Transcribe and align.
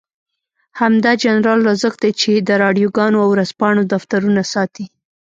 همدا 0.79 1.11
جنرال 1.23 1.59
رازق 1.67 1.93
دی 2.03 2.11
چې 2.21 2.31
د 2.37 2.49
راډيوګانو 2.63 3.17
او 3.23 3.29
ورځپاڼو 3.33 3.81
دفترونه 3.93 4.41
ساتي. 4.53 4.85